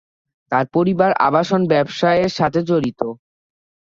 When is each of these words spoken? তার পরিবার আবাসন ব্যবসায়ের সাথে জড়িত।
তার 0.51 0.65
পরিবার 0.75 1.11
আবাসন 1.27 1.61
ব্যবসায়ের 1.71 2.31
সাথে 2.37 2.59
জড়িত। 2.69 3.01